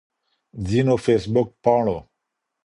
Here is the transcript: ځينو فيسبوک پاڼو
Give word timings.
ځينو 0.67 0.95
فيسبوک 1.03 1.49
پاڼو 1.63 1.97